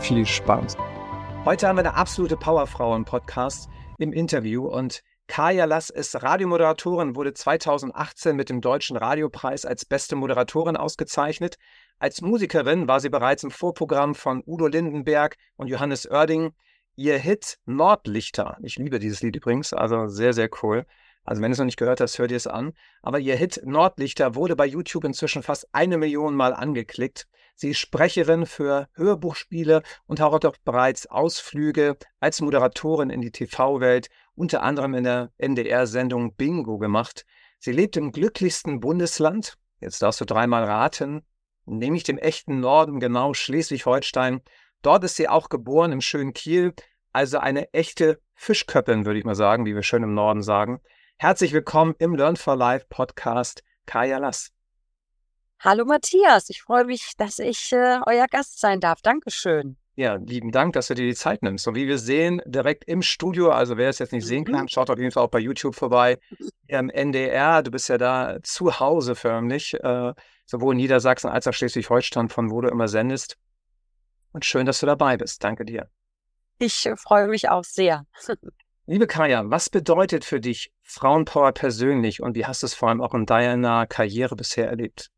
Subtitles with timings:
[0.00, 0.76] viel Spaß.
[1.44, 3.68] Heute haben wir eine absolute Powerfrau im Podcast
[3.98, 10.16] im Interview und Kaya Lass ist Radiomoderatorin, wurde 2018 mit dem Deutschen Radiopreis als beste
[10.16, 11.56] Moderatorin ausgezeichnet.
[11.98, 16.52] Als Musikerin war sie bereits im Vorprogramm von Udo Lindenberg und Johannes Oerding.
[16.96, 20.86] Ihr Hit Nordlichter, ich liebe dieses Lied übrigens, also sehr, sehr cool.
[21.24, 22.72] Also wenn du es noch nicht gehört hast, hör dir es an.
[23.02, 27.28] Aber ihr Hit Nordlichter wurde bei YouTube inzwischen fast eine Million Mal angeklickt.
[27.54, 34.08] Sie ist Sprecherin für Hörbuchspiele und hat auch bereits Ausflüge als Moderatorin in die TV-Welt,
[34.34, 37.26] unter anderem in der NDR-Sendung Bingo gemacht.
[37.58, 41.22] Sie lebt im glücklichsten Bundesland, jetzt darfst du dreimal raten,
[41.66, 44.40] nämlich dem echten Norden, genau Schleswig-Holstein.
[44.80, 46.72] Dort ist sie auch geboren im schönen Kiel,
[47.12, 50.80] also eine echte Fischköppin, würde ich mal sagen, wie wir schön im Norden sagen.
[51.22, 54.52] Herzlich willkommen im Learn for Life Podcast, Kaya Lass.
[55.58, 59.02] Hallo Matthias, ich freue mich, dass ich äh, euer Gast sein darf.
[59.02, 59.76] Dankeschön.
[59.96, 61.68] Ja, lieben Dank, dass du dir die Zeit nimmst.
[61.68, 64.68] Und wie wir sehen, direkt im Studio, also wer es jetzt nicht sehen kann, mhm.
[64.68, 66.18] schaut auf jeden Fall auch bei YouTube vorbei.
[66.68, 70.14] Im NDR, du bist ja da zu Hause förmlich, äh,
[70.46, 73.36] sowohl in Niedersachsen als auch Schleswig-Holstein, von wo du immer sendest.
[74.32, 75.44] Und schön, dass du dabei bist.
[75.44, 75.90] Danke dir.
[76.58, 78.06] Ich äh, freue mich auch sehr.
[78.90, 83.00] Liebe Kaya, was bedeutet für dich Frauenpower persönlich und wie hast du es vor allem
[83.00, 85.12] auch in deiner Karriere bisher erlebt?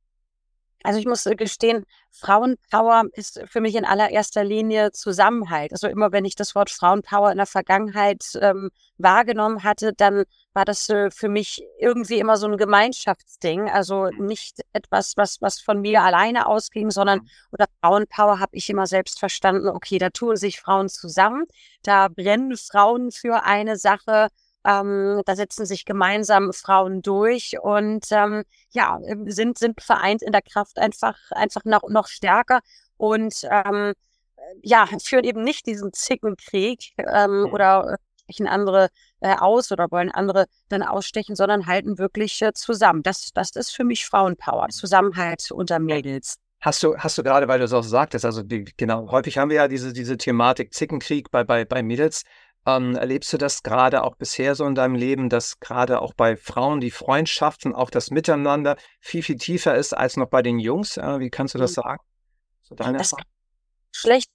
[0.83, 5.73] Also ich muss äh, gestehen, Frauenpower ist für mich in allererster Linie Zusammenhalt.
[5.73, 10.65] Also immer wenn ich das Wort Frauenpower in der Vergangenheit ähm, wahrgenommen hatte, dann war
[10.65, 13.71] das äh, für mich irgendwie immer so ein Gemeinschaftsding.
[13.71, 17.29] Also nicht etwas, was, was von mir alleine ausging, sondern mhm.
[17.53, 21.47] oder Frauenpower habe ich immer selbst verstanden, okay, da tun sich Frauen zusammen,
[21.83, 24.29] da brennen Frauen für eine Sache
[24.65, 30.33] ähm, da setzen sich gemeinsam Frauen durch und ähm, ja, ähm, sind, sind vereint in
[30.33, 32.61] der Kraft einfach, einfach noch, noch stärker
[32.97, 33.95] und ähm,
[34.63, 38.89] ja, führen eben nicht diesen Zickenkrieg ähm, oder stechen andere
[39.21, 43.03] äh, aus oder wollen andere dann ausstechen, sondern halten wirklich äh, zusammen.
[43.03, 46.37] Das, das ist für mich Frauenpower, Zusammenhalt unter Mädels.
[46.61, 49.51] Hast du, hast du gerade, weil du es auch sagtest, also die, genau, häufig haben
[49.51, 52.23] wir ja diese, diese Thematik Zickenkrieg bei, bei, bei Mädels.
[52.65, 56.37] Ähm, erlebst du das gerade auch bisher so in deinem Leben, dass gerade auch bei
[56.37, 60.97] Frauen die Freundschaften, auch das Miteinander viel, viel tiefer ist als noch bei den Jungs?
[60.97, 61.83] Äh, wie kannst du das mhm.
[61.83, 62.03] sagen?
[62.63, 63.31] So deine das, Erfahrung?
[63.93, 64.31] Schlecht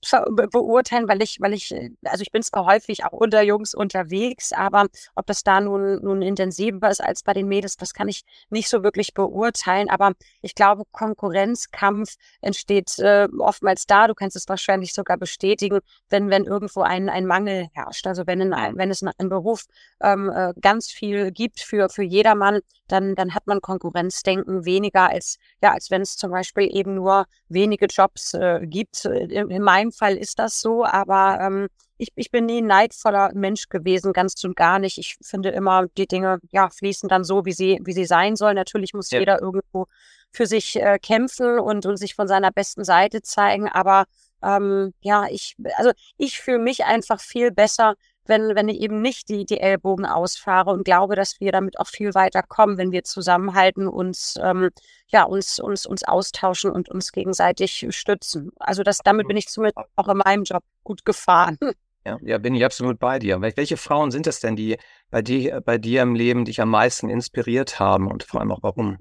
[0.51, 4.53] beurteilen, weil ich, weil ich, äh, also ich bin zwar häufig auch unter Jungs unterwegs,
[4.53, 4.85] aber
[5.15, 8.69] ob das da nun, nun intensiver ist als bei den Mädels, das kann ich nicht
[8.69, 9.89] so wirklich beurteilen.
[9.89, 14.07] Aber ich glaube, Konkurrenzkampf entsteht äh, oftmals da.
[14.07, 15.79] Du kannst es wahrscheinlich sogar bestätigen,
[16.09, 18.05] wenn, wenn irgendwo ein, ein Mangel herrscht.
[18.07, 19.65] Also wenn, in, wenn es in einem Beruf
[20.01, 25.37] ähm, äh, ganz viel gibt für, für jedermann, dann, dann hat man Konkurrenzdenken weniger als,
[25.61, 29.05] ja, als wenn es zum Beispiel eben nur wenige Jobs äh, gibt.
[29.49, 33.31] In, in, meinem Fall ist das so, aber ähm, ich, ich bin nie ein neidvoller
[33.33, 34.97] Mensch gewesen, ganz und gar nicht.
[34.97, 38.55] Ich finde immer, die Dinge ja, fließen dann so, wie sie, wie sie sein sollen.
[38.55, 39.19] Natürlich muss ja.
[39.19, 39.87] jeder irgendwo
[40.31, 44.05] für sich äh, kämpfen und, und sich von seiner besten Seite zeigen, aber
[44.43, 47.95] ähm, ja, ich, also ich fühle mich einfach viel besser,
[48.27, 51.87] wenn, wenn ich eben nicht die, die Ellbogen ausfahre und glaube, dass wir damit auch
[51.87, 54.69] viel weiter kommen, wenn wir zusammenhalten, uns, ähm,
[55.07, 58.51] ja, uns, uns, uns austauschen und uns gegenseitig stützen.
[58.59, 61.57] Also das, damit bin ich zumindest auch in meinem Job gut gefahren.
[62.05, 63.41] Ja, ja, bin ich absolut bei dir.
[63.41, 64.77] Welche Frauen sind es denn, die
[65.09, 68.63] bei dir, bei dir im Leben dich am meisten inspiriert haben und vor allem auch
[68.63, 68.97] warum?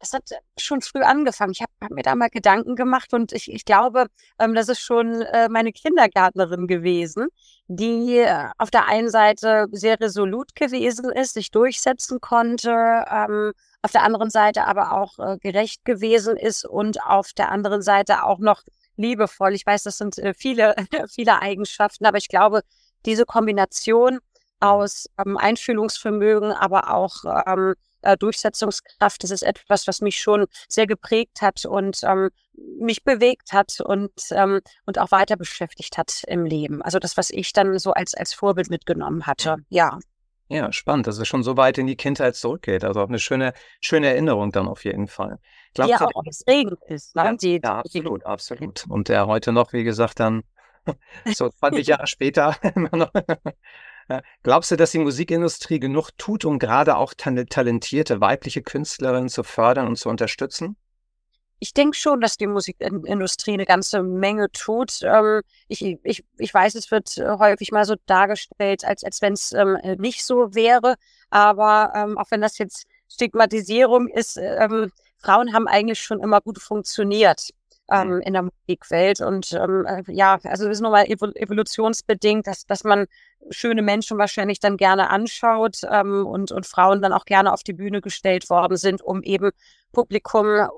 [0.00, 1.52] Das hat schon früh angefangen.
[1.52, 4.06] Ich habe hab mir da mal Gedanken gemacht und ich, ich glaube,
[4.38, 7.28] ähm, das ist schon äh, meine Kindergärtnerin gewesen,
[7.68, 12.70] die äh, auf der einen Seite sehr resolut gewesen ist, sich durchsetzen konnte,
[13.10, 13.52] ähm,
[13.82, 18.24] auf der anderen Seite aber auch äh, gerecht gewesen ist und auf der anderen Seite
[18.24, 18.62] auch noch
[18.96, 19.54] liebevoll.
[19.54, 20.74] Ich weiß, das sind äh, viele,
[21.08, 22.62] viele Eigenschaften, aber ich glaube,
[23.04, 24.18] diese Kombination
[24.60, 27.74] aus ähm, Einfühlungsvermögen, aber auch ähm,
[28.06, 29.22] äh, Durchsetzungskraft.
[29.22, 32.30] Das ist etwas, was mich schon sehr geprägt hat und ähm,
[32.78, 36.82] mich bewegt hat und, ähm, und auch weiter beschäftigt hat im Leben.
[36.82, 39.56] Also das, was ich dann so als, als Vorbild mitgenommen hatte.
[39.68, 39.98] Ja.
[40.48, 42.84] Ja, spannend, dass es schon so weit in die Kindheit zurückgeht.
[42.84, 45.38] Also auch eine schöne, schöne Erinnerung dann auf jeden Fall.
[45.76, 47.16] die ja auch extrem ist.
[47.16, 47.24] Ne?
[47.24, 48.84] Ja, die, ja, absolut, die, absolut.
[48.88, 50.44] Und der heute noch, wie gesagt, dann
[51.34, 53.10] so 20 Jahre später immer noch.
[54.42, 59.88] Glaubst du, dass die Musikindustrie genug tut, um gerade auch talentierte weibliche Künstlerinnen zu fördern
[59.88, 60.76] und zu unterstützen?
[61.58, 65.00] Ich denke schon, dass die Musikindustrie eine ganze Menge tut.
[65.02, 69.32] Ähm, ich, ich, ich weiß, es wird äh, häufig mal so dargestellt, als, als wenn
[69.32, 70.96] es ähm, nicht so wäre.
[71.30, 74.38] Aber ähm, auch wenn das jetzt Stigmatisierung ist,
[75.18, 77.50] Frauen haben eigentlich schon immer gut funktioniert
[77.90, 78.20] ähm, mhm.
[78.20, 79.20] in der Musikwelt.
[79.20, 83.06] Und ähm, äh, ja, also es ist nochmal evolutionsbedingt, dass, dass man
[83.50, 87.74] schöne Menschen wahrscheinlich dann gerne anschaut ähm, und, und Frauen dann auch gerne auf die
[87.74, 89.50] Bühne gestellt worden sind, um eben
[89.92, 90.68] Publikum,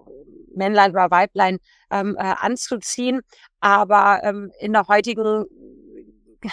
[0.54, 1.58] Männlein oder Weiblein,
[1.90, 3.20] ähm, äh, anzuziehen.
[3.60, 5.46] Aber ähm, in der heutigen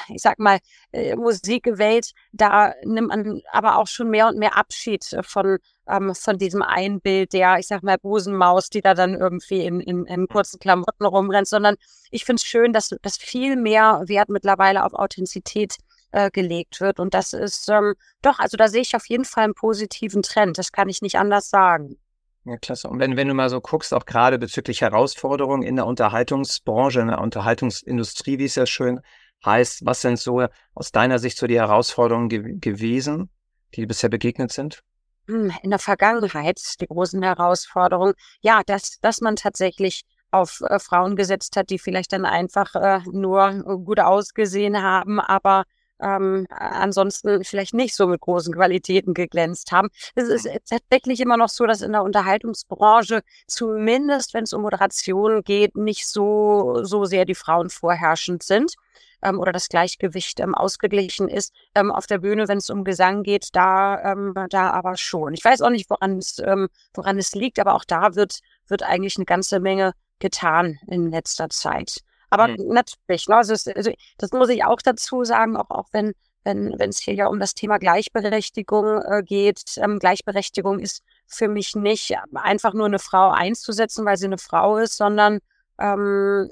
[0.10, 0.58] ich sag mal,
[0.92, 6.38] äh, Musikwelt, da nimmt man aber auch schon mehr und mehr Abschied von, ähm, von
[6.38, 10.60] diesem Einbild der, ich sag mal, Busenmaus, die da dann irgendwie in, in, in kurzen
[10.60, 11.76] Klamotten rumrennt, sondern
[12.12, 15.78] ich finde es schön, dass, dass viel mehr Wert mittlerweile auf Authentizität
[16.12, 17.00] äh, gelegt wird.
[17.00, 20.58] Und das ist ähm, doch, also da sehe ich auf jeden Fall einen positiven Trend.
[20.58, 21.98] Das kann ich nicht anders sagen.
[22.46, 22.88] Ja, klasse.
[22.88, 27.08] Und wenn, wenn du mal so guckst, auch gerade bezüglich Herausforderungen in der Unterhaltungsbranche, in
[27.08, 29.02] der Unterhaltungsindustrie, wie es ja schön
[29.44, 33.30] heißt, was sind so aus deiner Sicht so die Herausforderungen ge gewesen,
[33.74, 34.84] die bisher begegnet sind?
[35.28, 41.16] Hm, in der Vergangenheit die großen Herausforderungen, ja, dass, dass man tatsächlich auf äh, Frauen
[41.16, 45.64] gesetzt hat, die vielleicht dann einfach äh, nur gut ausgesehen haben, aber
[46.00, 49.90] ähm, ansonsten vielleicht nicht so mit großen Qualitäten geglänzt haben.
[50.16, 55.44] Es ist tatsächlich immer noch so, dass in der Unterhaltungsbranche, zumindest wenn es um Moderation
[55.44, 58.76] geht, nicht so, so sehr die Frauen vorherrschend sind
[59.22, 61.54] ähm, oder das Gleichgewicht ähm, ausgeglichen ist.
[61.74, 65.34] Ähm, auf der Bühne, wenn es um Gesang geht, da, ähm, da aber schon.
[65.34, 68.84] Ich weiß auch nicht, woran es, ähm, woran es liegt, aber auch da wird, wird
[68.84, 72.02] eigentlich eine ganze Menge getan in letzter Zeit.
[72.30, 72.68] Aber mhm.
[72.70, 76.14] natürlich, ne, also, es, also das muss ich auch dazu sagen, auch, auch wenn
[76.44, 79.64] wenn wenn es hier ja um das Thema Gleichberechtigung äh, geht.
[79.78, 84.78] Ähm, Gleichberechtigung ist für mich nicht einfach nur eine Frau einzusetzen, weil sie eine Frau
[84.78, 85.40] ist, sondern
[85.80, 86.50] ähm,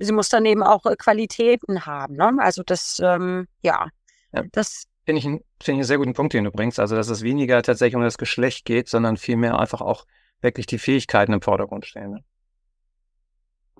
[0.00, 2.16] sie muss dann eben auch äh, Qualitäten haben.
[2.16, 2.36] Ne?
[2.38, 3.88] Also das, ähm, ja,
[4.32, 6.80] ja, das finde ich, find ich einen sehr guten Punkt, den du bringst.
[6.80, 10.04] Also dass es weniger tatsächlich um das Geschlecht geht, sondern vielmehr einfach auch
[10.40, 12.10] wirklich die Fähigkeiten im Vordergrund stehen.
[12.12, 12.24] Ne?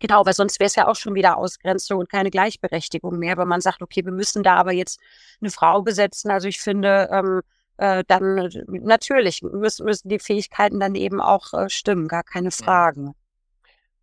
[0.03, 3.47] Genau, weil sonst wäre es ja auch schon wieder Ausgrenzung und keine Gleichberechtigung mehr, wenn
[3.47, 4.99] man sagt, okay, wir müssen da aber jetzt
[5.41, 6.29] eine Frau besetzen.
[6.33, 7.43] Also ich finde, ähm,
[7.77, 13.15] äh, dann natürlich müssen, müssen die Fähigkeiten dann eben auch äh, stimmen, gar keine Fragen.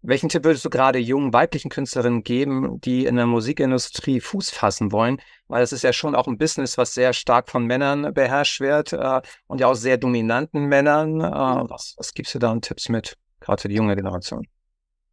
[0.02, 4.94] Welchen Tipp würdest du gerade jungen weiblichen Künstlerinnen geben, die in der Musikindustrie Fuß fassen
[4.94, 5.22] wollen?
[5.50, 8.94] Weil es ist ja schon auch ein Business, was sehr stark von Männern beherrscht wird
[8.94, 11.20] äh, und ja auch sehr dominanten Männern.
[11.20, 14.48] Äh, was, was gibst du da an Tipps mit, gerade für die junge Generation?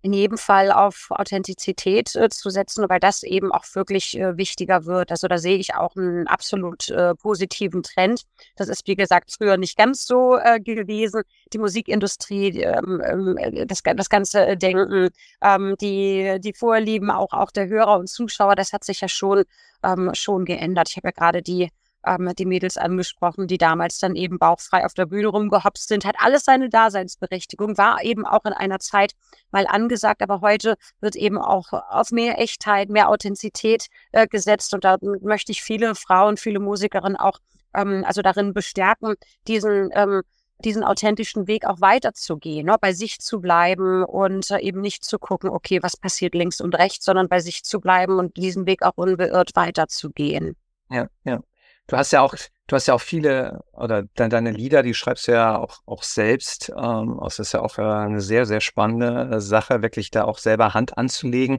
[0.06, 4.84] In jedem Fall auf Authentizität äh, zu setzen, weil das eben auch wirklich äh, wichtiger
[4.84, 5.10] wird.
[5.10, 8.22] Also da sehe ich auch einen absolut äh, positiven Trend.
[8.54, 11.22] Das ist, wie gesagt, früher nicht ganz so äh, gewesen.
[11.52, 15.08] Die Musikindustrie, ähm, ähm das, das ganze Denken,
[15.42, 19.42] ähm, die, die Vorlieben auch, auch der Hörer und Zuschauer, das hat sich ja schon,
[19.82, 20.88] ähm, schon geändert.
[20.88, 21.70] Ich habe ja gerade die
[22.06, 26.04] ähm, die Mädels angesprochen, die damals dann eben bauchfrei auf der Bühne rumgehopst sind.
[26.04, 29.12] Hat alles seine Daseinsberechtigung, war eben auch in einer Zeit
[29.50, 34.84] mal angesagt, aber heute wird eben auch auf mehr Echtheit, mehr Authentizität äh, gesetzt und
[34.84, 37.38] da möchte ich viele Frauen, viele Musikerinnen auch
[37.74, 39.14] ähm, also darin bestärken,
[39.46, 40.22] diesen ähm,
[40.64, 42.76] diesen authentischen Weg auch weiterzugehen, ne?
[42.80, 46.74] bei sich zu bleiben und äh, eben nicht zu gucken, okay, was passiert links und
[46.74, 50.56] rechts, sondern bei sich zu bleiben und diesen Weg auch unbeirrt weiterzugehen.
[50.90, 51.40] Ja, ja.
[51.86, 52.34] Du hast ja auch,
[52.66, 56.02] du hast ja auch viele, oder de deine Lieder, die schreibst du ja auch, auch
[56.02, 56.72] selbst.
[56.76, 60.38] Ähm, das ist ja auch äh, eine sehr, sehr spannende äh, Sache, wirklich da auch
[60.38, 61.58] selber Hand anzulegen.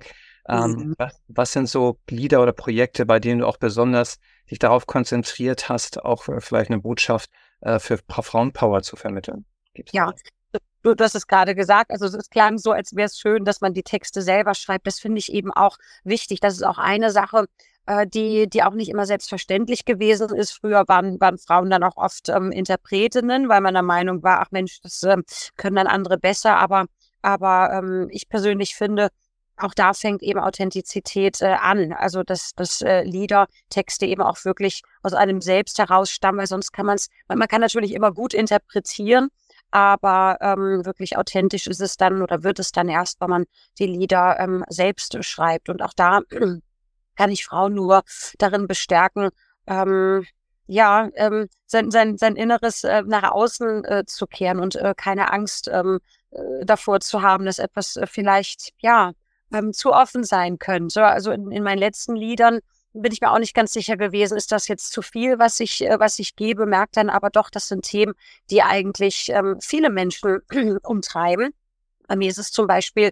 [0.49, 0.95] Ähm, mhm.
[0.97, 4.17] was, was sind so Lieder oder Projekte, bei denen du auch besonders
[4.49, 7.29] dich darauf konzentriert hast, auch äh, vielleicht eine Botschaft
[7.61, 9.45] äh, für Frauenpower zu vermitteln?
[9.73, 10.13] Gibt's ja,
[10.87, 13.61] du, du hast es gerade gesagt, also es klang so, als wäre es schön, dass
[13.61, 14.87] man die Texte selber schreibt.
[14.87, 16.39] Das finde ich eben auch wichtig.
[16.39, 17.47] Das ist auch eine Sache,
[17.85, 20.51] äh, die, die auch nicht immer selbstverständlich gewesen ist.
[20.51, 24.51] Früher waren, waren Frauen dann auch oft ähm, Interpretinnen, weil man der Meinung war, ach
[24.51, 25.23] Mensch, das ähm,
[25.57, 26.57] können dann andere besser.
[26.57, 26.85] Aber,
[27.21, 29.09] aber ähm, ich persönlich finde,
[29.57, 31.91] auch da fängt eben Authentizität äh, an.
[31.91, 36.71] Also dass, dass äh, Lieder, Texte eben auch wirklich aus einem selbst herausstammen, weil sonst
[36.71, 39.29] kann man es, man kann natürlich immer gut interpretieren,
[39.71, 43.45] aber ähm, wirklich authentisch ist es dann oder wird es dann erst, wenn man
[43.79, 45.69] die Lieder ähm, selbst schreibt.
[45.69, 46.21] Und auch da
[47.15, 48.03] kann ich Frauen nur
[48.37, 49.29] darin bestärken,
[49.67, 50.25] ähm,
[50.67, 55.31] ja, ähm, sein, sein, sein Inneres äh, nach außen äh, zu kehren und äh, keine
[55.31, 55.99] Angst ähm,
[56.31, 59.13] äh, davor zu haben, dass etwas äh, vielleicht, ja,
[59.53, 61.05] ähm, zu offen sein könnte.
[61.05, 62.59] Also in, in meinen letzten Liedern
[63.01, 65.85] bin ich mir auch nicht ganz sicher gewesen, ist das jetzt zu viel, was ich,
[65.85, 68.13] äh, was ich gebe, merkt dann aber doch, das sind Themen,
[68.49, 70.39] die eigentlich ähm, viele Menschen
[70.83, 71.53] umtreiben.
[72.07, 73.11] Bei mir ist es zum Beispiel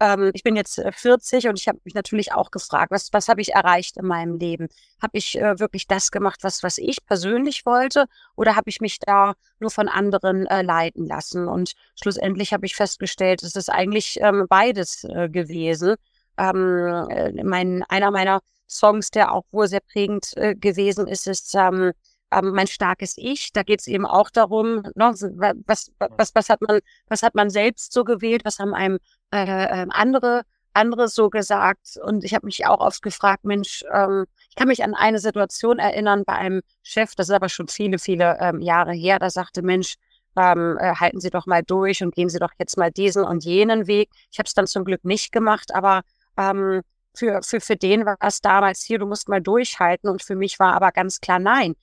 [0.00, 3.28] ähm, ich bin jetzt 40 äh, und ich habe mich natürlich auch gefragt, was, was
[3.28, 4.68] habe ich erreicht in meinem Leben?
[5.00, 8.06] Habe ich äh, wirklich das gemacht, was, was ich persönlich wollte?
[8.36, 11.48] Oder habe ich mich da nur von anderen äh, leiten lassen?
[11.48, 15.94] Und schlussendlich habe ich festgestellt, es ist eigentlich ähm, beides äh, gewesen.
[16.36, 21.54] Ähm, äh, mein, einer meiner Songs, der auch wohl sehr prägend äh, gewesen ist, ist
[21.54, 21.92] ähm,
[22.32, 23.52] ähm, mein starkes Ich.
[23.52, 27.50] Da geht es eben auch darum, ne, was, was, was, hat man, was hat man
[27.50, 28.98] selbst so gewählt, was haben einem
[29.32, 30.42] äh, ähm, andere
[30.76, 31.98] andere so gesagt.
[32.02, 35.78] Und ich habe mich auch oft gefragt, Mensch, ähm, ich kann mich an eine Situation
[35.78, 39.62] erinnern bei einem Chef, das ist aber schon viele, viele ähm, Jahre her, da sagte,
[39.62, 39.94] Mensch,
[40.36, 43.42] ähm, äh, halten Sie doch mal durch und gehen Sie doch jetzt mal diesen und
[43.44, 44.10] jenen Weg.
[44.30, 46.02] Ich habe es dann zum Glück nicht gemacht, aber
[46.36, 46.82] ähm,
[47.16, 50.08] für, für, für den war es damals hier, du musst mal durchhalten.
[50.08, 51.74] Und für mich war aber ganz klar, nein,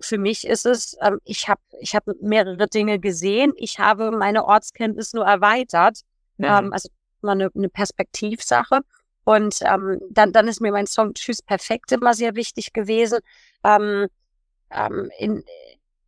[0.00, 4.44] für mich ist es, ähm, ich habe ich hab mehrere Dinge gesehen, ich habe meine
[4.44, 6.00] Ortskenntnis nur erweitert.
[6.38, 6.44] Mhm.
[6.44, 6.88] Ähm, also
[7.22, 8.80] mal eine, eine Perspektivsache.
[9.24, 13.20] Und ähm, dann, dann ist mir mein Song Tschüss Perfekt immer sehr wichtig gewesen,
[13.62, 14.08] ähm,
[14.70, 15.44] ähm, in,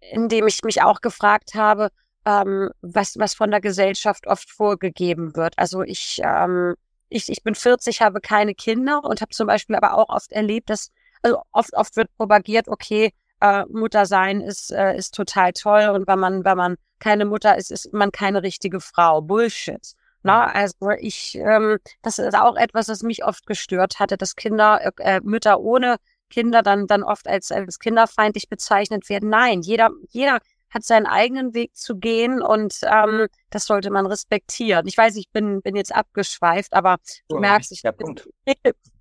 [0.01, 1.91] in dem ich mich auch gefragt habe,
[2.25, 5.55] ähm, was, was von der Gesellschaft oft vorgegeben wird.
[5.59, 6.75] Also ich, ähm,
[7.15, 10.71] ich, ich bin 40, habe keine Kinder und habe zum Beispiel aber auch oft erlebt,
[10.71, 10.91] dass,
[11.23, 16.07] also oft, oft wird propagiert, okay, äh, Mutter sein ist, äh, ist total toll und
[16.09, 19.21] wenn man, wenn man keine Mutter ist, ist man keine richtige Frau.
[19.21, 19.95] Bullshit.
[20.23, 20.53] Na, mhm.
[20.55, 25.21] also ich, ähm, das ist auch etwas, das mich oft gestört hatte, dass Kinder, äh,
[25.23, 25.97] Mütter ohne
[26.31, 29.29] Kinder dann, dann oft als, als kinderfeindlich bezeichnet werden.
[29.29, 30.39] Nein, jeder, jeder
[30.75, 34.87] hat seinen eigenen Weg zu gehen und ähm, das sollte man respektieren.
[34.89, 36.97] Ich weiß, ich bin, bin jetzt abgeschweift, aber
[37.29, 37.83] du oh, merkst, ich,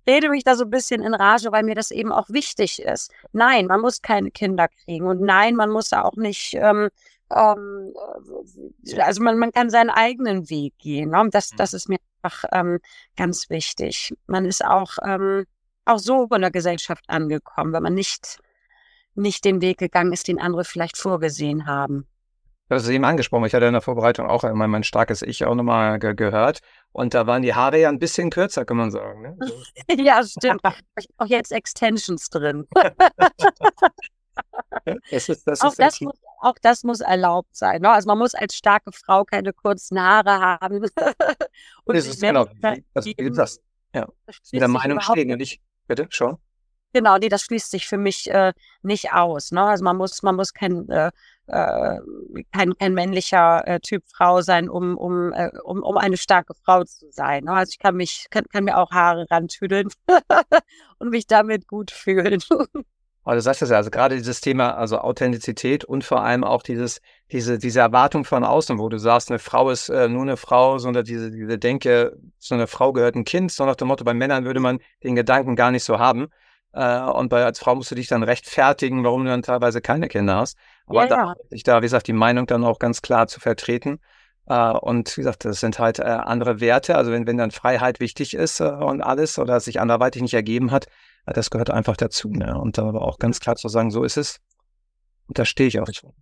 [0.06, 3.10] rede mich da so ein bisschen in Rage, weil mir das eben auch wichtig ist.
[3.32, 6.90] Nein, man muss keine Kinder kriegen und nein, man muss auch nicht, ähm,
[7.34, 7.92] ähm,
[8.98, 11.10] also man, man kann seinen eigenen Weg gehen.
[11.10, 11.28] Ne?
[11.30, 11.76] Das, das mhm.
[11.76, 12.78] ist mir einfach ähm,
[13.16, 14.14] ganz wichtig.
[14.26, 15.44] Man ist auch, ähm,
[15.86, 18.38] auch so in der Gesellschaft angekommen, wenn man nicht,
[19.14, 22.06] nicht den Weg gegangen ist, den andere vielleicht vorgesehen haben.
[22.68, 23.44] Das ist eben angesprochen.
[23.44, 26.60] Ich hatte in der Vorbereitung auch einmal mein starkes Ich auch nochmal ge gehört.
[26.92, 29.22] Und da waren die Haare ja ein bisschen kürzer, kann man sagen.
[29.22, 29.36] Ne?
[30.02, 30.62] ja, stimmt.
[30.98, 32.66] Ich auch jetzt Extensions drin.
[35.10, 37.82] das ist, das auch, das muss, auch das muss erlaubt sein.
[37.82, 37.90] Ne?
[37.90, 40.78] Also man muss als starke Frau keine kurzen Haare haben.
[41.84, 43.60] Und das ist genau, das, das,
[43.94, 44.06] ja.
[44.26, 46.38] Das mit der Meinung stehen und ich, bitte, schon.
[46.94, 49.50] Genau, nee, das schließt sich für mich äh, nicht aus.
[49.50, 49.60] Ne?
[49.60, 51.10] Also man muss, man muss kein, äh,
[51.48, 51.98] äh,
[52.52, 56.84] kein, kein männlicher äh, Typ Frau sein, um, um, äh, um, um eine starke Frau
[56.84, 57.44] zu sein.
[57.44, 57.52] Ne?
[57.52, 59.88] Also ich kann mich, kann, kann mir auch Haare rantüdeln
[60.98, 62.38] und mich damit gut fühlen.
[63.24, 66.62] Aber du sagst es ja, also gerade dieses Thema, also Authentizität und vor allem auch
[66.62, 67.00] dieses,
[67.32, 70.78] diese, diese Erwartung von außen, wo du sagst, eine Frau ist äh, nur eine Frau,
[70.78, 74.14] sondern diese, diese Denke, so eine Frau gehört ein Kind, so nach dem Motto, bei
[74.14, 76.28] Männern würde man den Gedanken gar nicht so haben.
[76.74, 80.08] Äh, und bei, als Frau musst du dich dann rechtfertigen, warum du dann teilweise keine
[80.08, 80.58] Kinder hast.
[80.86, 81.34] Aber ja, da, ja.
[81.50, 84.00] ich da, wie gesagt, die Meinung dann auch ganz klar zu vertreten.
[84.46, 86.96] Uh, und wie gesagt, das sind halt äh, andere Werte.
[86.96, 90.70] Also wenn, wenn dann Freiheit wichtig ist äh, und alles oder sich anderweitig nicht ergeben
[90.70, 90.86] hat,
[91.24, 92.28] äh, das gehört einfach dazu.
[92.28, 92.58] Ne?
[92.58, 94.40] Und da aber auch ganz klar zu sagen, so ist es.
[95.28, 96.12] Und da stehe ich auch zu.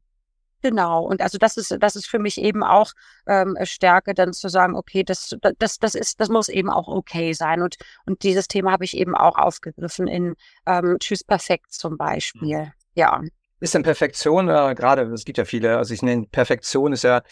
[0.63, 2.93] Genau, und also das ist, das ist für mich eben auch
[3.27, 7.33] ähm, Stärke, dann zu sagen, okay, das, das, das ist, das muss eben auch okay
[7.33, 7.63] sein.
[7.63, 7.77] Und,
[8.07, 12.67] und dieses Thema habe ich eben auch aufgegriffen in ähm, Tschüss Perfekt zum Beispiel.
[12.67, 12.73] Mhm.
[12.95, 13.21] Ja.
[13.59, 17.23] Ist denn Perfektion, äh, gerade, es gibt ja viele, also ich nenne Perfektion ist ja,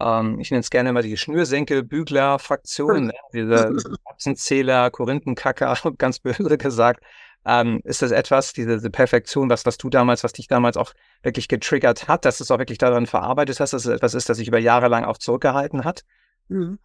[0.00, 3.12] ähm, ich nenne es gerne immer die Schnürsenkel-Bügler-Fraktion, ne?
[3.32, 7.02] diese Erbsenzähler, Korinthenkacker, ganz böse gesagt.
[7.46, 10.92] Ähm, ist das etwas, diese, diese, Perfektion, was, was du damals, was dich damals auch
[11.22, 14.28] wirklich getriggert hat, dass du es auch wirklich daran verarbeitet hast, dass es etwas ist,
[14.28, 16.04] das sich über Jahre lang auch zurückgehalten hat?
[16.50, 16.80] Mhm.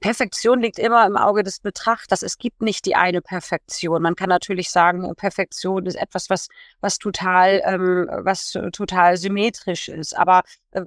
[0.00, 2.22] Perfektion liegt immer im Auge des Betrachters.
[2.22, 4.02] Es gibt nicht die eine Perfektion.
[4.02, 6.48] Man kann natürlich sagen, Perfektion ist etwas, was
[6.80, 10.82] was total ähm, was total symmetrisch ist, aber äh,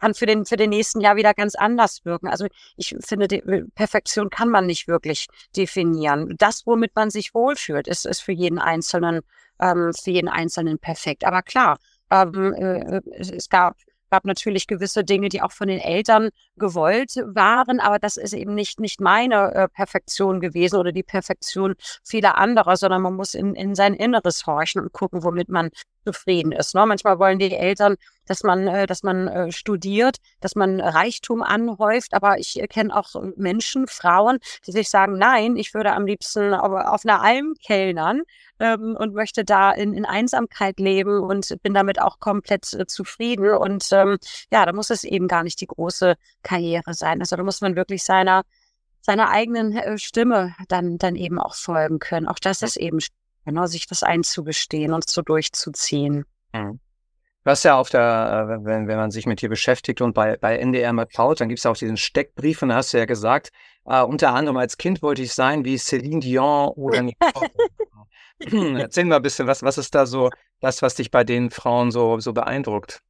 [0.00, 2.28] kann für den für den nächsten Jahr wieder ganz anders wirken.
[2.28, 2.46] Also
[2.76, 3.42] ich finde, die
[3.74, 6.36] Perfektion kann man nicht wirklich definieren.
[6.38, 9.20] Das, womit man sich wohlfühlt, ist ist für jeden einzelnen
[9.60, 11.24] ähm, für jeden einzelnen perfekt.
[11.24, 11.78] Aber klar,
[12.10, 13.76] ähm, äh, es gab
[14.10, 18.54] gab natürlich gewisse Dinge, die auch von den Eltern gewollt waren, aber das ist eben
[18.54, 21.74] nicht, nicht meine äh, Perfektion gewesen oder die Perfektion
[22.04, 25.70] vieler anderer, sondern man muss in, in sein Inneres horchen und gucken, womit man
[26.08, 26.74] zufrieden ist.
[26.74, 26.86] Ne?
[26.86, 27.96] Manchmal wollen die Eltern,
[28.26, 32.14] dass man, äh, dass man äh, studiert, dass man Reichtum anhäuft.
[32.14, 36.72] Aber ich kenne auch Menschen, Frauen, die sich sagen, nein, ich würde am liebsten auf,
[36.72, 38.22] auf einer Alm kellnern
[38.58, 43.50] ähm, und möchte da in, in Einsamkeit leben und bin damit auch komplett äh, zufrieden.
[43.50, 44.18] Und ähm,
[44.50, 47.20] ja, da muss es eben gar nicht die große Karriere sein.
[47.20, 48.44] Also da muss man wirklich seiner
[49.00, 52.28] seiner eigenen äh, Stimme dann, dann eben auch folgen können.
[52.28, 52.98] Auch das ist eben,
[53.44, 56.24] genau, sich das einzugestehen und so durchzuziehen.
[56.52, 56.80] Mhm.
[57.44, 60.36] Du hast ja auf der, äh, wenn, wenn man sich mit dir beschäftigt und bei,
[60.36, 63.06] bei NDR mal schaut, dann gibt es auch diesen Steckbrief und da hast du ja
[63.06, 63.50] gesagt,
[63.86, 67.50] äh, unter anderem als Kind wollte ich sein wie Celine Dion oder Nicole.
[68.80, 70.30] Erzähl mal ein bisschen, was, was ist da so
[70.60, 73.00] das, was dich bei den Frauen so, so beeindruckt?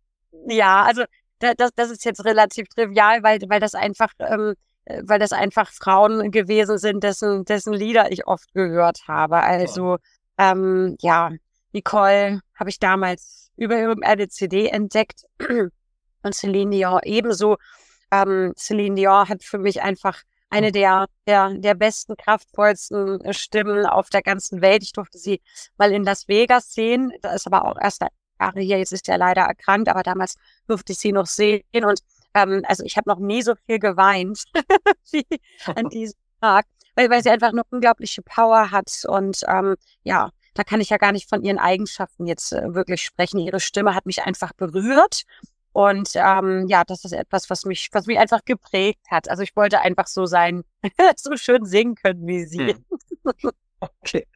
[0.47, 1.05] Ja, also
[1.41, 4.55] das, das ist jetzt relativ trivial, weil, weil das einfach ähm,
[4.89, 9.43] äh, weil das einfach Frauen gewesen sind, dessen, dessen Lieder ich oft gehört habe.
[9.43, 9.99] Also
[10.39, 11.31] ähm, ja,
[11.73, 15.25] Nicole habe ich damals über eine CD entdeckt
[16.23, 17.57] und Celine Dion ebenso.
[18.11, 24.09] Ähm, Celine Dion hat für mich einfach eine der, der, der besten, kraftvollsten Stimmen auf
[24.09, 24.83] der ganzen Welt.
[24.83, 25.43] Ich durfte sie
[25.77, 27.13] mal in Las Vegas sehen.
[27.21, 28.03] Da ist aber auch erst
[28.41, 28.79] Jahre hier.
[28.79, 32.01] Jetzt ist er leider erkrankt, aber damals durfte ich sie noch sehen und
[32.35, 34.45] ähm, also ich habe noch nie so viel geweint
[35.11, 35.27] wie
[35.75, 36.67] an diesem Tag,
[36.99, 40.97] weil, weil sie einfach eine unglaubliche Power hat und ähm, ja, da kann ich ja
[40.97, 43.39] gar nicht von ihren Eigenschaften jetzt äh, wirklich sprechen.
[43.39, 45.23] Ihre Stimme hat mich einfach berührt.
[45.73, 49.31] Und ähm, ja, das ist etwas, was mich, was mich einfach geprägt hat.
[49.31, 50.65] Also ich wollte einfach so sein,
[51.17, 52.75] so schön singen können wie sie.
[52.75, 53.53] Hm.
[53.79, 54.27] Okay.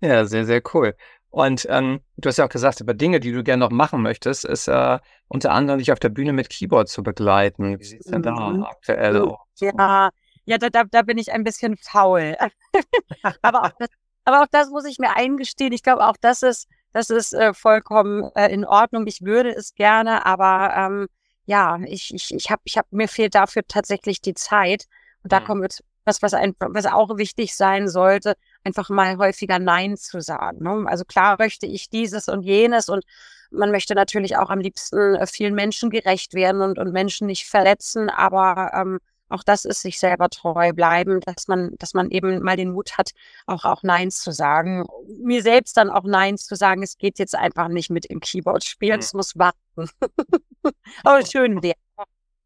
[0.00, 0.96] Ja, sehr, sehr cool.
[1.28, 4.44] Und ähm, du hast ja auch gesagt, über Dinge, die du gerne noch machen möchtest,
[4.44, 4.98] ist äh,
[5.28, 7.78] unter anderem dich auf der Bühne mit Keyboard zu begleiten.
[7.78, 8.64] Wie sieht es denn da mhm.
[8.64, 9.38] aktuell aus?
[9.60, 10.10] Ja,
[10.44, 12.36] ja da, da, da bin ich ein bisschen faul.
[13.42, 13.88] aber, auch das,
[14.24, 15.72] aber auch das muss ich mir eingestehen.
[15.72, 19.06] Ich glaube, auch das ist, das ist äh, vollkommen äh, in Ordnung.
[19.06, 21.08] Ich würde es gerne, aber ähm,
[21.46, 24.86] ja, ich, ich, ich habe, ich hab, mir fehlt dafür tatsächlich die Zeit.
[25.22, 25.44] Und da mhm.
[25.44, 29.96] kommen wir zu was, was, ein, was auch wichtig sein sollte, einfach mal häufiger Nein
[29.96, 30.62] zu sagen.
[30.62, 30.84] Ne?
[30.88, 33.04] Also klar möchte ich dieses und jenes und
[33.50, 37.46] man möchte natürlich auch am liebsten äh, vielen Menschen gerecht werden und, und Menschen nicht
[37.46, 38.98] verletzen, aber ähm,
[39.30, 42.98] auch das ist sich selber treu bleiben, dass man, dass man eben mal den Mut
[42.98, 43.10] hat,
[43.46, 44.86] auch, auch Nein zu sagen.
[45.22, 48.64] Mir selbst dann auch Nein zu sagen, es geht jetzt einfach nicht mit im Keyboard
[48.64, 49.00] spielen, mhm.
[49.00, 49.58] es muss warten.
[51.04, 51.76] aber schön wäre.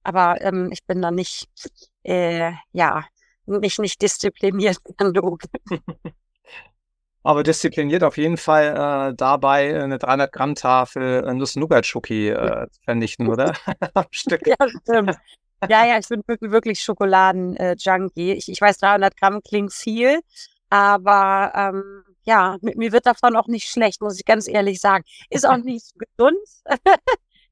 [0.03, 1.49] Aber ähm, ich bin da nicht,
[2.03, 3.05] äh, ja,
[3.47, 5.43] mich nicht diszipliniert genug.
[7.27, 13.55] Aber diszipliniert auf jeden Fall äh, dabei eine 300 Gramm Tafel Nuss-Nougat-Schoki äh, vernichten, oder?
[13.95, 14.47] Am Stück.
[14.47, 15.17] Ja, stimmt.
[15.69, 18.33] Ja, ja, ich bin wirklich, wirklich Schokoladen-Junkie.
[18.33, 20.21] ich, ich weiß, 300 Gramm klingt viel,
[20.71, 25.05] aber ähm, ja, mit, mir wird davon auch nicht schlecht, muss ich ganz ehrlich sagen.
[25.31, 26.39] Ist auch nicht so gesund.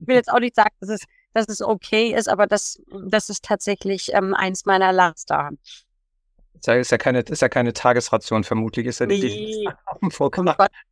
[0.00, 3.28] ich will jetzt auch nicht sagen, dass es, dass es okay ist, aber das, das
[3.28, 5.50] ist tatsächlich ähm, eins meiner Laster.
[6.64, 9.20] Ist ja keine, ist ja keine Tagesration, vermutlich ist ja nee.
[9.20, 9.68] die
[10.00, 10.10] um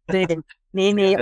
[0.09, 0.27] Nee,
[0.73, 1.19] nee, um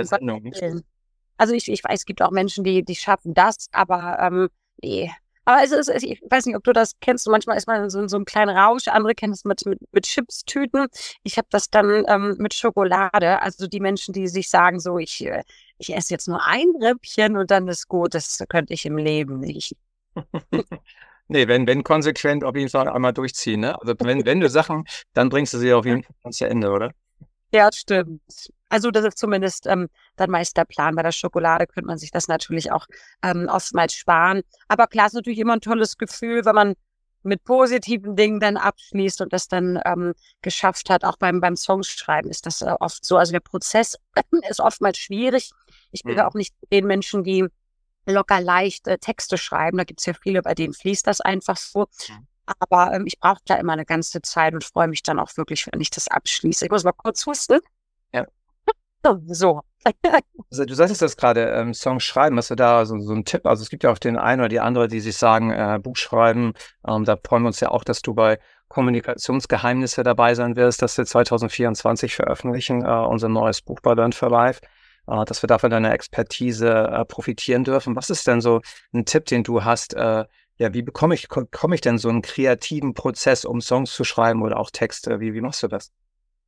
[1.37, 4.49] Also ich, ich weiß, es gibt auch Menschen, die, die schaffen das, aber ähm,
[4.81, 5.11] nee.
[5.45, 7.27] Aber es ist, ich weiß nicht, ob du das kennst.
[7.27, 8.87] Manchmal ist man so, so ein kleiner Rausch.
[8.87, 10.87] Andere kennen es mit, mit, mit Chips-Tüten.
[11.23, 13.41] Ich habe das dann ähm, mit Schokolade.
[13.41, 15.43] Also die Menschen, die sich sagen, so, ich, äh,
[15.77, 18.13] ich esse jetzt nur ein Rippchen und dann ist gut.
[18.13, 19.75] Das könnte ich im Leben nicht.
[21.31, 23.79] Nee, wenn, wenn konsequent auf jeden Fall einmal durchziehen, ne?
[23.79, 26.91] Also wenn, wenn du Sachen, dann bringst du sie auf jeden Fall ans Ende, oder?
[27.53, 28.21] Ja, stimmt.
[28.69, 30.95] Also das ist zumindest ähm, dann meist der Plan.
[30.95, 32.85] Bei der Schokolade könnte man sich das natürlich auch
[33.23, 34.41] ähm, oftmals sparen.
[34.67, 36.75] Aber klar ist natürlich immer ein tolles Gefühl, wenn man
[37.23, 41.03] mit positiven Dingen dann abschließt und das dann ähm, geschafft hat.
[41.03, 43.17] Auch beim, beim Songschreiben ist das äh, oft so.
[43.17, 43.97] Also der Prozess
[44.49, 45.51] ist oftmals schwierig.
[45.91, 46.21] Ich bin mhm.
[46.21, 47.45] auch nicht den Menschen, die
[48.05, 49.77] locker leicht äh, Texte schreiben.
[49.77, 51.87] Da gibt es ja viele, bei denen fließt das einfach so.
[52.07, 52.27] Mhm.
[52.59, 55.67] Aber ähm, ich brauche da immer eine ganze Zeit und freue mich dann auch wirklich,
[55.71, 56.65] wenn ich das abschließe.
[56.65, 57.59] Ich muss mal kurz husten.
[59.27, 59.61] So.
[60.51, 63.45] also, du sagst das gerade, ähm, Songs schreiben, hast du da so, so einen Tipp?
[63.45, 65.95] Also es gibt ja auch den einen oder die andere, die sich sagen, äh, Buch
[65.95, 66.53] schreiben.
[66.85, 70.97] Ähm, da freuen wir uns ja auch, dass du bei Kommunikationsgeheimnisse dabei sein wirst, dass
[70.97, 74.59] wir 2024 veröffentlichen, äh, unser neues Buch bei Learn for Life.
[75.09, 77.95] Äh, dass wir da von deiner Expertise äh, profitieren dürfen.
[77.95, 78.61] Was ist denn so
[78.93, 79.93] ein Tipp, den du hast?
[79.93, 80.25] Äh,
[80.57, 84.43] ja, wie bekomme ich, komme ich denn so einen kreativen Prozess, um Songs zu schreiben
[84.43, 85.19] oder auch Texte?
[85.19, 85.91] Wie, wie machst du das?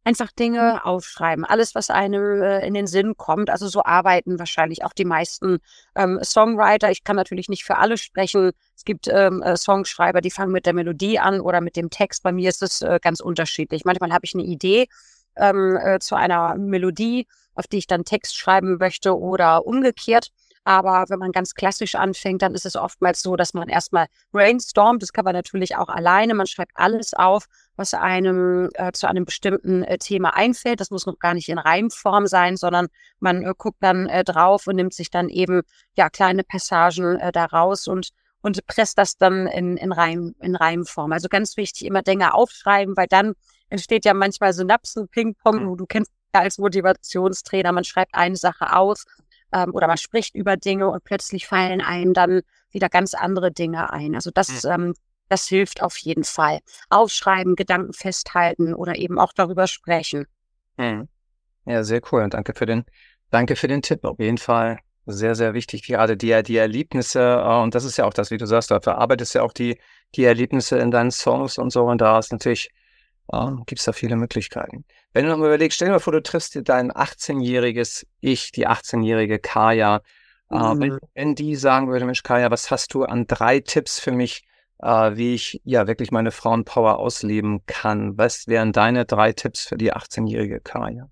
[0.04, 3.52] Einfach Dinge aufschreiben, alles, was einem äh, in den Sinn kommt.
[3.52, 5.60] Also so arbeiten wahrscheinlich auch die meisten
[5.96, 6.90] ähm, Songwriter.
[6.90, 8.52] Ich kann natürlich nicht für alle sprechen.
[8.76, 12.24] Es gibt ähm, äh, Songschreiber, die fangen mit der Melodie an oder mit dem Text.
[12.24, 13.86] Bei mir ist es äh, ganz unterschiedlich.
[13.86, 14.88] Manchmal habe ich eine Idee
[15.36, 20.32] ähm, äh, zu einer Melodie, auf die ich dann Text schreiben möchte oder umgekehrt.
[20.64, 25.02] Aber wenn man ganz klassisch anfängt, dann ist es oftmals so, dass man erstmal brainstormt.
[25.02, 26.36] Das kann man natürlich auch alleine.
[26.36, 27.46] Man schreibt alles auf,
[27.76, 30.80] was einem äh, zu einem bestimmten äh, Thema einfällt.
[30.80, 32.88] Das muss noch gar nicht in Reimform sein, sondern
[33.20, 35.62] man äh, guckt dann äh, drauf und nimmt sich dann eben
[35.96, 38.10] ja kleine Passagen äh, daraus und
[38.44, 41.12] und presst das dann in, in, Reim, in Reimform.
[41.12, 43.34] Also ganz wichtig, immer Dinge aufschreiben, weil dann
[43.70, 45.78] entsteht ja manchmal Synapsen, Ping-Pong, mhm.
[45.78, 49.06] du kennst ja als Motivationstrainer, man schreibt eine Sache aus
[49.52, 53.92] ähm, oder man spricht über Dinge und plötzlich fallen einem dann wieder ganz andere Dinge
[53.92, 54.16] ein.
[54.16, 54.72] Also das, mhm.
[54.72, 54.94] ähm,
[55.30, 56.60] das hilft auf jeden Fall.
[56.90, 60.26] Aufschreiben, Gedanken festhalten oder eben auch darüber sprechen.
[60.78, 61.08] Mhm.
[61.66, 62.24] Ja, sehr cool.
[62.24, 62.86] Und danke für den,
[63.30, 64.04] danke für den Tipp.
[64.04, 65.84] Auf jeden Fall sehr, sehr wichtig.
[65.84, 68.80] Gerade die, die Erlebnisse, äh, und das ist ja auch das, wie du sagst, du
[68.80, 69.80] verarbeitest ja auch die,
[70.16, 71.86] die Erlebnisse in deinen Songs und so.
[71.86, 72.70] Und da ist natürlich,
[73.32, 74.86] äh, gibt es da viele Möglichkeiten.
[75.14, 78.68] Wenn du nochmal überlegst, stell dir mal vor, du triffst dir dein 18-jähriges Ich, die
[78.68, 80.02] 18-jährige Kaya.
[80.50, 80.80] Äh, mhm.
[80.80, 84.44] wenn, wenn, die sagen würde, Mensch, Kaya, was hast du an drei Tipps für mich,
[84.80, 88.18] äh, wie ich ja wirklich meine Frauenpower ausleben kann?
[88.18, 91.10] Was wären deine drei Tipps für die 18-jährige Kaya?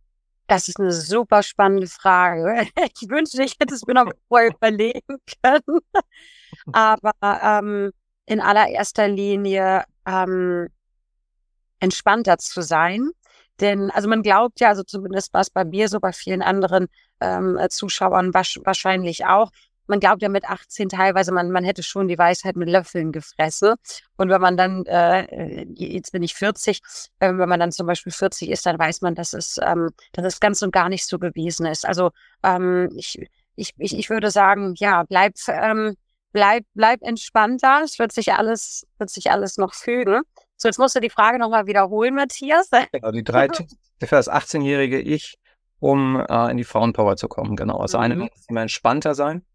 [0.48, 2.68] Das ist eine super spannende Frage.
[3.02, 5.80] Ich wünschte, ich hätte es mir noch vorher überlegen können.
[6.74, 7.92] Aber ähm,
[8.26, 10.70] in allererster Linie ähm,
[11.80, 13.12] entspannter zu sein.
[13.60, 16.88] Denn, also man glaubt ja, also zumindest war es bei mir so, bei vielen anderen
[17.20, 19.52] ähm, Zuschauern wahrscheinlich auch,
[19.90, 23.74] man glaubt ja mit 18 teilweise, man, man hätte schon die Weisheit mit Löffeln gefressen.
[24.18, 26.80] Und wenn man dann, äh, jetzt bin ich 40,
[27.20, 30.26] äh, wenn man dann zum Beispiel 40 ist, dann weiß man, dass es, ähm, dass
[30.26, 31.88] es ganz und gar nicht so gewesen ist.
[31.88, 32.12] Also
[32.44, 33.20] ähm, ich,
[33.56, 35.96] ich, ich, ich würde sagen, ja, bleib, ähm,
[36.32, 37.82] bleib, bleib entspannter.
[37.84, 40.22] Es wird sich alles, wird sich alles noch fügen.
[40.62, 42.70] So, jetzt musst du die Frage nochmal wiederholen, Matthias.
[42.92, 45.40] Genau, die drei Tipps für das 18-jährige Ich,
[45.80, 47.56] um äh, in die Frauenpower zu kommen.
[47.56, 47.78] Genau.
[47.78, 48.04] Also mhm.
[48.04, 49.46] eine immer entspannter sein.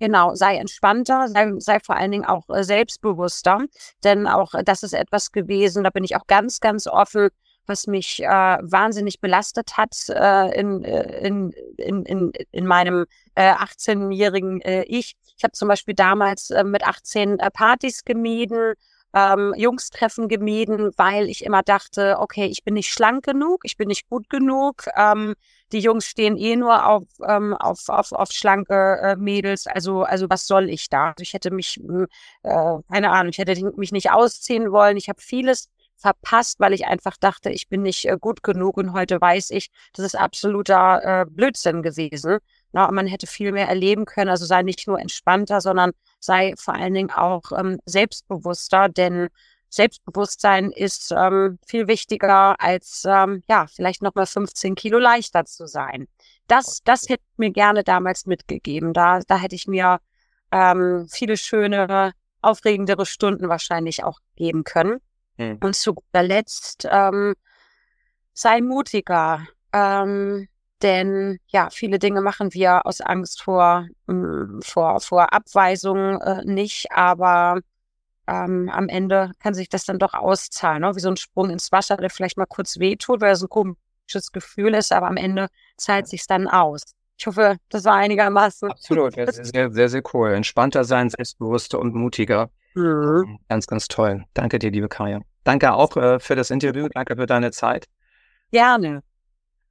[0.00, 3.66] Genau, sei entspannter, sei, sei vor allen Dingen auch äh, selbstbewusster.
[4.04, 7.28] Denn auch äh, das ist etwas gewesen, da bin ich auch ganz, ganz offen,
[7.66, 13.52] was mich äh, wahnsinnig belastet hat äh, in, äh, in, in, in, in meinem äh,
[13.52, 15.14] 18-jährigen äh, Ich.
[15.36, 18.74] Ich habe zum Beispiel damals äh, mit 18 äh, Partys gemieden,
[19.18, 23.88] ähm, Jungstreffen gemieden, weil ich immer dachte, okay, ich bin nicht schlank genug, ich bin
[23.88, 24.84] nicht gut genug.
[24.96, 25.34] Ähm,
[25.72, 29.66] die Jungs stehen eh nur auf, ähm, auf, auf, auf schlanke äh, Mädels.
[29.66, 31.08] Also, also was soll ich da?
[31.08, 32.06] Also ich hätte mich, hm,
[32.42, 34.96] äh, keine Ahnung, ich hätte mich nicht ausziehen wollen.
[34.96, 38.92] Ich habe vieles verpasst, weil ich einfach dachte, ich bin nicht äh, gut genug und
[38.92, 42.38] heute weiß ich, das ist absoluter äh, Blödsinn gewesen.
[42.72, 46.74] Na, man hätte viel mehr erleben können, also sei nicht nur entspannter, sondern sei vor
[46.74, 49.28] allen Dingen auch ähm, selbstbewusster, denn
[49.70, 55.66] Selbstbewusstsein ist ähm, viel wichtiger als ähm, ja vielleicht noch mal 15 Kilo leichter zu
[55.66, 56.08] sein.
[56.46, 58.92] Das das hätte ich mir gerne damals mitgegeben.
[58.94, 60.00] Da da hätte ich mir
[60.52, 65.00] ähm, viele schöne aufregendere Stunden wahrscheinlich auch geben können.
[65.36, 65.58] Hm.
[65.62, 67.34] Und zu guter Letzt ähm,
[68.32, 69.46] sei mutiger.
[69.72, 70.48] Ähm,
[70.82, 76.92] denn ja, viele Dinge machen wir aus Angst vor, mm, vor, vor Abweisung äh, nicht,
[76.92, 77.60] aber
[78.26, 80.94] ähm, am Ende kann sich das dann doch auszahlen, ne?
[80.94, 84.32] wie so ein Sprung ins Wasser, der vielleicht mal kurz wehtut, weil es ein komisches
[84.32, 86.82] Gefühl ist, aber am Ende zahlt sich dann aus.
[87.18, 88.70] Ich hoffe, das war einigermaßen.
[88.70, 90.34] Absolut, sehr, sehr, sehr cool.
[90.34, 92.50] Entspannter sein, selbstbewusster und mutiger.
[92.74, 93.24] Mhm.
[93.26, 94.24] Ähm, ganz, ganz toll.
[94.34, 95.20] Danke dir, liebe Kaya.
[95.42, 96.88] Danke auch äh, für das Interview.
[96.92, 97.86] Danke für deine Zeit.
[98.52, 99.02] Gerne.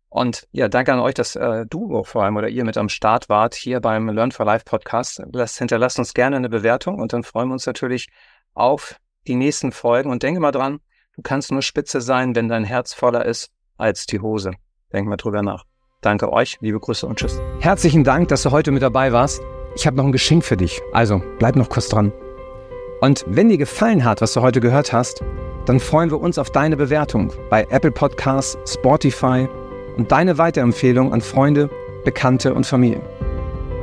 [0.09, 3.29] Und ja, danke an euch, dass äh, du vor allem oder ihr mit am Start
[3.29, 5.21] wart hier beim Learn for Life Podcast.
[5.33, 8.09] Lasst, hinterlasst uns gerne eine Bewertung und dann freuen wir uns natürlich
[8.53, 8.95] auf
[9.27, 10.09] die nächsten Folgen.
[10.09, 10.79] Und denke mal dran,
[11.15, 14.53] du kannst nur spitze sein, wenn dein Herz voller ist als die Hose.
[14.93, 15.65] Denk mal drüber nach.
[16.01, 17.41] Danke euch, liebe Grüße und tschüss.
[17.59, 19.41] Herzlichen Dank, dass du heute mit dabei warst.
[19.75, 20.81] Ich habe noch ein Geschenk für dich.
[20.93, 22.13] Also bleib noch kurz dran.
[23.01, 25.21] Und wenn dir gefallen hat, was du heute gehört hast,
[25.65, 29.47] dann freuen wir uns auf deine Bewertung bei Apple Podcasts, Spotify
[29.97, 31.69] und deine Weiterempfehlung an Freunde,
[32.05, 33.01] Bekannte und Familie.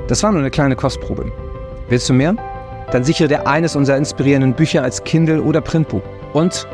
[0.08, 1.30] Das war nur eine kleine Kostprobe.
[1.88, 2.36] Willst du mehr?
[2.90, 6.02] Dann sichere dir eines unserer inspirierenden Bücher als Kindle oder Printbuch.
[6.32, 6.66] Und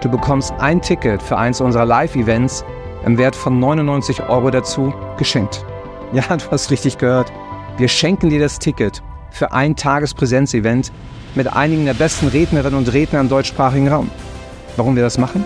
[0.00, 2.64] du bekommst ein Ticket für eins unserer Live-Events
[3.04, 5.64] im Wert von 99 Euro dazu geschenkt.
[6.12, 7.32] Ja, du hast richtig gehört.
[7.76, 10.92] Wir schenken dir das Ticket für ein Tagespräsenz-Event
[11.34, 14.10] mit einigen der besten Rednerinnen und Redner im deutschsprachigen Raum.
[14.76, 15.44] Warum wir das machen?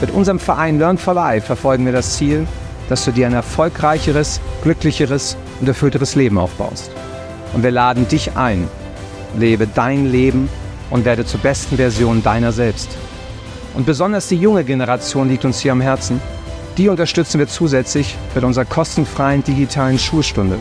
[0.00, 2.46] Mit unserem Verein Learn for Life verfolgen wir das Ziel,
[2.92, 6.90] dass du dir ein erfolgreicheres, glücklicheres und erfüllteres Leben aufbaust.
[7.54, 8.68] Und wir laden dich ein.
[9.34, 10.50] Lebe dein Leben
[10.90, 12.90] und werde zur besten Version deiner selbst.
[13.72, 16.20] Und besonders die junge Generation liegt uns hier am Herzen.
[16.76, 20.58] Die unterstützen wir zusätzlich mit unserer kostenfreien digitalen Schulstunde,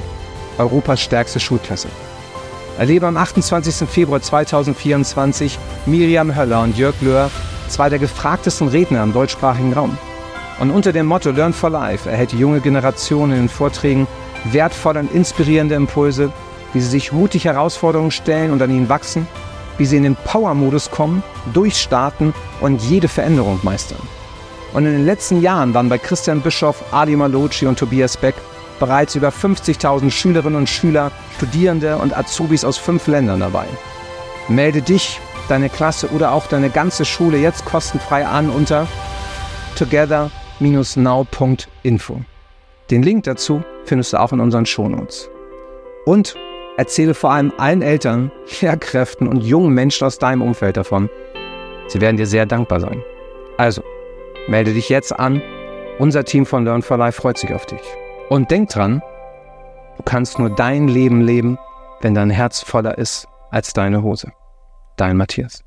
[0.58, 1.90] Europas stärkste Schulklasse.
[2.80, 3.90] Erlebe am 28.
[3.90, 7.30] Februar 2024 Miriam Höller und Jörg Löhr,
[7.68, 9.98] zwei der gefragtesten Redner im deutschsprachigen Raum.
[10.60, 14.08] Und unter dem Motto Learn for Life erhält die junge Generation in den Vorträgen
[14.46, 16.32] wertvolle und inspirierende Impulse,
[16.74, 19.28] wie sie sich mutig Herausforderungen stellen und an ihnen wachsen,
[19.78, 24.02] wie sie in den Power-Modus kommen, durchstarten und jede Veränderung meistern.
[24.74, 28.36] Und in den letzten Jahren waren bei Christian Bischoff, Ali Malocci und Tobias Beck
[28.80, 33.66] bereits über 50.000 Schülerinnen und Schüler, Studierende und Azubis aus fünf Ländern dabei.
[34.48, 38.88] Melde dich, deine Klasse oder auch deine ganze Schule jetzt kostenfrei an unter
[40.62, 42.22] together-now.info.
[42.90, 45.30] Den Link dazu findest du auch in unseren Shownotes.
[46.06, 46.36] Und
[46.78, 51.10] erzähle vor allem allen Eltern, Lehrkräften und jungen Menschen aus deinem Umfeld davon.
[51.88, 53.04] Sie werden dir sehr dankbar sein.
[53.58, 53.84] Also,
[54.48, 55.42] melde dich jetzt an.
[56.00, 57.82] Unser Team von Learn for Life freut sich auf dich.
[58.30, 59.02] Und denk dran,
[59.98, 61.58] du kannst nur dein Leben leben,
[62.02, 64.32] wenn dein Herz voller ist als deine Hose.
[64.96, 65.64] Dein Matthias.